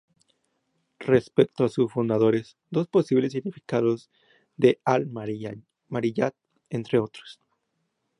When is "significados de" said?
3.33-4.81